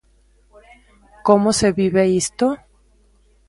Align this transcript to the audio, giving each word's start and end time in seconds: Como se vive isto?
Como 1.27 1.49
se 1.59 1.67
vive 1.79 2.03
isto? 2.23 2.47